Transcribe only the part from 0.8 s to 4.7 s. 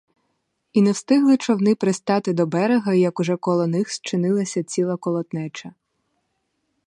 не встигли човни пристати до берега, як уже коло них зчинилася